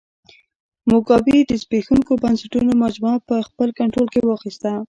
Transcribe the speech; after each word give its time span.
موګابي 0.89 1.37
د 1.45 1.51
زبېښونکو 1.61 2.13
بنسټونو 2.23 2.71
مجموعه 2.83 3.19
په 3.29 3.35
خپل 3.47 3.69
کنټرول 3.79 4.07
کې 4.13 4.21
واخیسته. 4.25 4.71